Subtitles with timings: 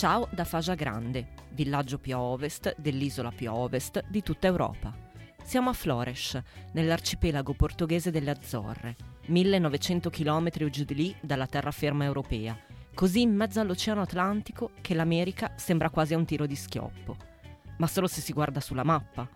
[0.00, 4.96] Ciao da Fagia Grande, villaggio più a ovest dell'isola più a ovest di tutta Europa.
[5.42, 6.40] Siamo a Flores,
[6.72, 12.58] nell'arcipelago portoghese delle Azzorre, 1900 km giù di lì dalla terraferma europea,
[12.94, 17.16] così in mezzo all'Oceano Atlantico che l'America sembra quasi a un tiro di schioppo.
[17.76, 19.28] Ma solo se si guarda sulla mappa,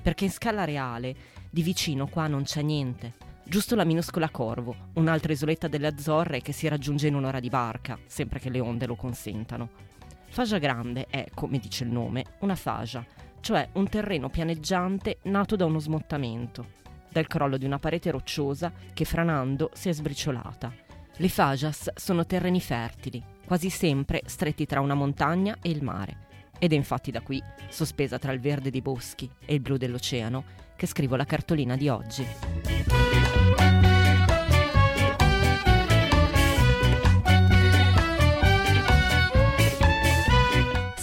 [0.00, 1.14] perché in scala reale
[1.50, 3.12] di vicino qua non c'è niente,
[3.44, 7.98] giusto la minuscola Corvo, un'altra isoletta delle Azzorre che si raggiunge in un'ora di barca,
[8.06, 9.94] sempre che le onde lo consentano.
[10.28, 13.04] Fagia Grande è, come dice il nome, una fagia,
[13.40, 16.66] cioè un terreno pianeggiante nato da uno smottamento,
[17.10, 20.72] dal crollo di una parete rocciosa che franando si è sbriciolata.
[21.16, 26.24] Le fagias sono terreni fertili, quasi sempre stretti tra una montagna e il mare.
[26.58, 30.44] Ed è infatti da qui, sospesa tra il verde dei boschi e il blu dell'oceano,
[30.76, 33.15] che scrivo la cartolina di oggi.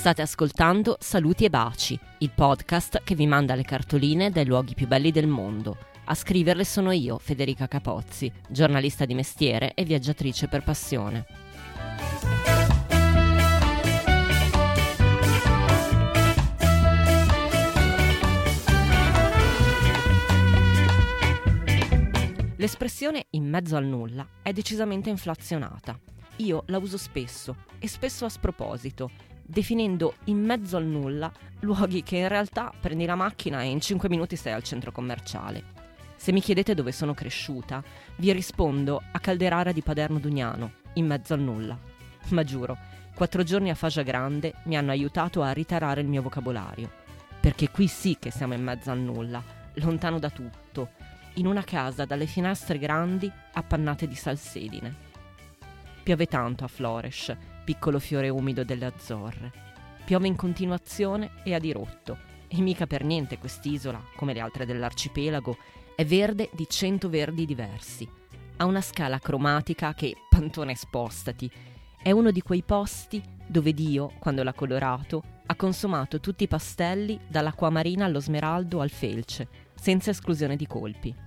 [0.04, 4.86] State ascoltando Saluti e Baci, il podcast che vi manda le cartoline dai luoghi più
[4.86, 5.78] belli del mondo.
[6.04, 11.26] A scriverle sono io, Federica Capozzi, giornalista di mestiere e viaggiatrice per passione.
[22.58, 25.98] L'espressione in mezzo al nulla è decisamente inflazionata.
[26.38, 32.18] Io la uso spesso e spesso a sproposito definendo in mezzo al nulla luoghi che
[32.18, 35.82] in realtà prendi la macchina e in 5 minuti sei al centro commerciale.
[36.16, 37.84] Se mi chiedete dove sono cresciuta,
[38.18, 41.78] vi rispondo a Calderara di Paderno Dugnano, in mezzo al nulla.
[42.30, 42.78] Ma giuro,
[43.14, 46.90] quattro giorni a Fagia Grande mi hanno aiutato a ritarare il mio vocabolario.
[47.40, 50.92] Perché qui sì che siamo in mezzo al nulla, lontano da tutto,
[51.36, 54.96] in una casa dalle finestre grandi appannate di salsedine.
[56.04, 59.52] Piove tanto a Flores piccolo fiore umido delle Azzorre.
[60.06, 65.58] Piove in continuazione e a dirotto, e mica per niente quest'isola, come le altre dell'arcipelago,
[65.96, 68.08] è verde di cento verdi diversi.
[68.58, 71.50] Ha una scala cromatica che, pantone spostati,
[72.02, 77.20] è uno di quei posti dove Dio, quando l'ha colorato, ha consumato tutti i pastelli
[77.28, 81.23] dall'acquamarina allo smeraldo al felce, senza esclusione di colpi.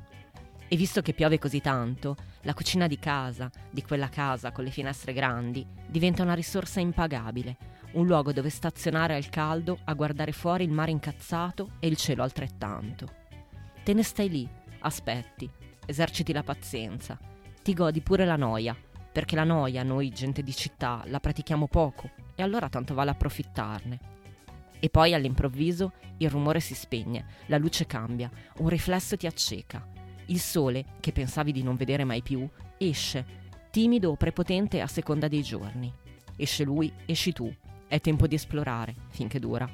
[0.68, 4.70] E visto che piove così tanto, la cucina di casa, di quella casa con le
[4.70, 7.56] finestre grandi, diventa una risorsa impagabile,
[7.92, 12.24] un luogo dove stazionare al caldo a guardare fuori il mare incazzato e il cielo
[12.24, 13.08] altrettanto.
[13.84, 14.48] Te ne stai lì,
[14.80, 15.48] aspetti,
[15.86, 17.16] eserciti la pazienza,
[17.62, 18.76] ti godi pure la noia,
[19.12, 24.00] perché la noia noi, gente di città, la pratichiamo poco e allora tanto vale approfittarne.
[24.80, 28.28] E poi all'improvviso il rumore si spegne, la luce cambia,
[28.58, 29.94] un riflesso ti acceca
[30.26, 32.48] il sole, che pensavi di non vedere mai più,
[32.78, 33.24] esce,
[33.70, 35.92] timido o prepotente a seconda dei giorni.
[36.36, 37.52] Esce lui, esci tu.
[37.86, 39.68] È tempo di esplorare, finché dura.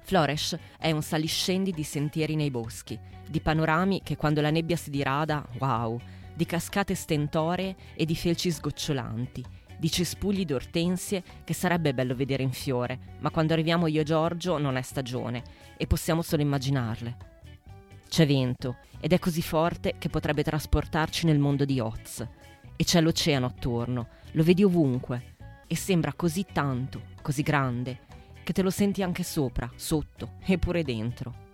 [0.00, 4.90] Flores è un saliscendi di sentieri nei boschi, di panorami che quando la nebbia si
[4.90, 6.00] dirada, wow,
[6.34, 9.44] di cascate stentoree e di felci sgocciolanti,
[9.78, 14.58] di cespugli d'ortensie che sarebbe bello vedere in fiore, ma quando arriviamo io e Giorgio
[14.58, 15.42] non è stagione
[15.76, 17.37] e possiamo solo immaginarle.
[18.08, 22.26] C'è vento ed è così forte che potrebbe trasportarci nel mondo di Oz.
[22.74, 25.36] E c'è l'oceano attorno, lo vedi ovunque
[25.66, 28.00] e sembra così tanto, così grande,
[28.42, 31.46] che te lo senti anche sopra, sotto e pure dentro.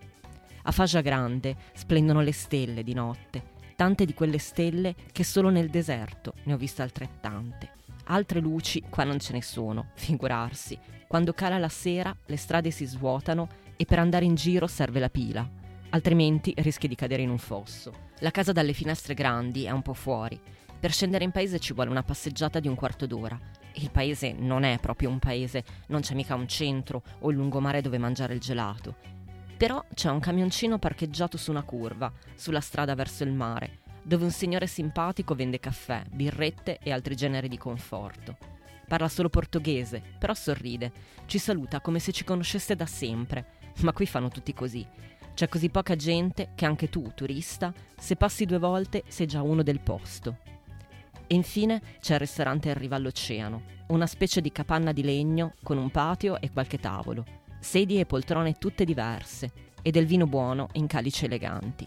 [0.63, 5.69] A Fagia Grande splendono le stelle di notte, tante di quelle stelle che solo nel
[5.69, 7.73] deserto ne ho viste altrettante.
[8.05, 10.79] Altre luci qua non ce ne sono, figurarsi.
[11.09, 15.11] Quando cala la sera le strade si svuotano e per andare in giro serve la
[15.11, 15.63] pila
[15.95, 17.93] altrimenti rischi di cadere in un fosso.
[18.19, 20.39] La casa dalle finestre grandi è un po' fuori.
[20.81, 23.39] Per scendere in paese ci vuole una passeggiata di un quarto d'ora.
[23.75, 27.81] Il paese non è proprio un paese, non c'è mica un centro o il lungomare
[27.81, 28.97] dove mangiare il gelato.
[29.57, 34.33] Però c'è un camioncino parcheggiato su una curva, sulla strada verso il mare, dove un
[34.33, 38.37] signore simpatico vende caffè, birrette e altri generi di conforto.
[38.89, 40.93] Parla solo portoghese, però sorride,
[41.27, 44.87] ci saluta come se ci conoscesse da sempre, ma qui fanno tutti così.
[45.35, 49.63] C'è così poca gente che anche tu, turista, se passi due volte sei già uno
[49.63, 50.39] del posto.
[51.27, 55.77] E infine c'è il ristorante in riva all'oceano, una specie di capanna di legno con
[55.77, 57.25] un patio e qualche tavolo,
[57.59, 59.51] sedie e poltrone tutte diverse
[59.83, 61.87] e del vino buono in calici eleganti.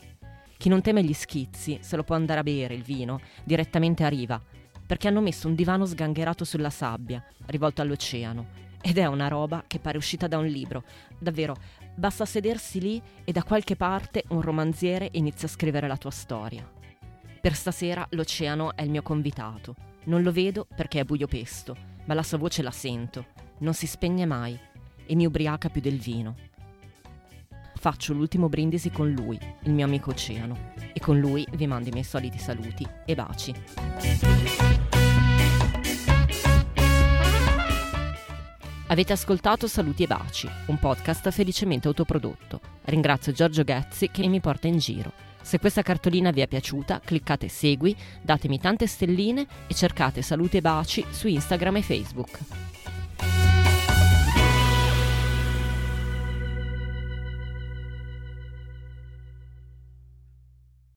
[0.57, 4.09] Chi non teme gli schizzi se lo può andare a bere il vino direttamente a
[4.09, 4.41] riva,
[4.85, 9.79] perché hanno messo un divano sgangherato sulla sabbia, rivolto all'oceano, ed è una roba che
[9.79, 10.83] pare uscita da un libro.
[11.17, 11.55] Davvero,
[11.95, 16.69] basta sedersi lì e da qualche parte un romanziere inizia a scrivere la tua storia.
[17.39, 19.75] Per stasera l'oceano è il mio convitato.
[20.05, 21.75] Non lo vedo perché è buio pesto,
[22.05, 23.35] ma la sua voce la sento.
[23.59, 24.57] non si spegne mai
[25.05, 26.35] e mi ubriaca più del vino.
[27.75, 31.91] Faccio l'ultimo brindisi con lui, il mio amico oceano, e con lui vi mando i
[31.91, 33.53] miei soliti saluti e baci.
[38.89, 42.61] Avete ascoltato Saluti e Baci, un podcast felicemente autoprodotto.
[42.85, 45.11] Ringrazio Giorgio Ghezzi che mi porta in giro.
[45.41, 50.61] Se questa cartolina vi è piaciuta, cliccate segui, datemi tante stelline e cercate Saluti e
[50.61, 52.76] Baci su Instagram e Facebook.